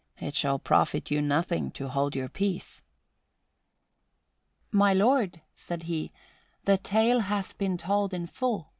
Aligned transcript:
It 0.17 0.33
shall 0.33 0.57
profit 0.57 1.11
you 1.11 1.21
nothing 1.21 1.69
to 1.73 1.87
hold 1.87 2.15
your 2.15 2.27
peace." 2.27 2.81
"My 4.71 4.95
lord," 4.95 5.41
said 5.53 5.83
he, 5.83 6.11
"the 6.65 6.79
tale 6.79 7.19
hath 7.19 7.55
been 7.59 7.77
told 7.77 8.11
in 8.11 8.25
full. 8.25 8.67